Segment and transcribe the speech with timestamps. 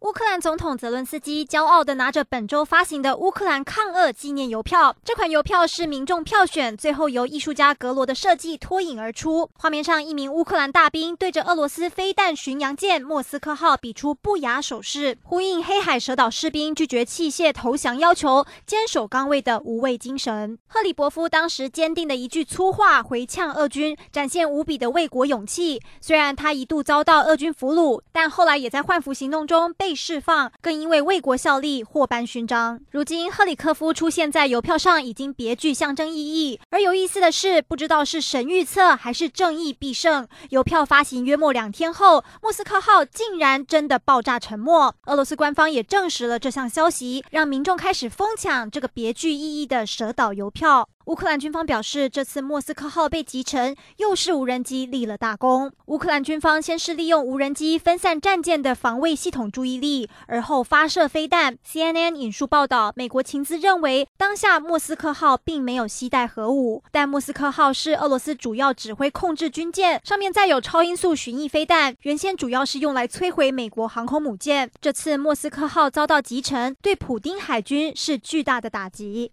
[0.00, 4.96] 乌克兰总统泽伦斯基骄傲地拿着本周发行的乌克兰抗俄纪念邮票。
[5.04, 9.50] 这款邮票是民众票选，最后由艺术家格罗的设计脱颖而出。
[9.58, 20.58] 画面上，一名乌克兰大兵对着俄罗斯飞弹巡洋舰“莫斯科号”比出不雅手势，呼应黑海蛇岛士兵拒绝弃械投降要求、坚守岗位的无畏精神。
[20.66, 25.82] 赫里伯夫当时坚定的一句粗话回呛俄军，展现无比的卫国勇气。
[26.00, 29.89] 虽然他一度遭到俄军俘虏，但后来也在换俘行动中被。
[29.90, 32.78] 被释放，更因为为国效力获颁勋章。
[32.92, 36.60] 如今赫里科夫出现在邮票上，已经别具象征意义。
[36.70, 44.94] 而有意思的是，不知道是神预测还是正义必胜，邮票发行约莫两天后，莫斯科号竟然真的爆炸沉没。
[45.06, 50.88] 俄罗斯官方也证实了这项消息，让民众开始疯抢这个别具意义的蛇岛邮票。
[51.10, 55.72] 乌克兰军方表示，这次莫斯科号被击沉，又是无人机立了大功。
[55.86, 61.58] 乌克兰军方先是利用无人机分散战舰的防卫系统注意力，而后发射飞弹。
[61.68, 74.70] CNN 引述报道，美国情资认为，当下莫斯科号并没有携带核武，但莫斯科号是俄罗斯主要指挥控制军舰，上面载有超音速巡弋飞弹，原先主要是用来摧毁美国航空母舰。
[74.80, 79.28] 这次莫斯科号遭到击沉，对普丁海军是巨大的打击。